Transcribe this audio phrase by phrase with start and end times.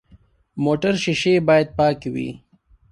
[0.63, 2.29] موټر شیشې باید پاکې وي.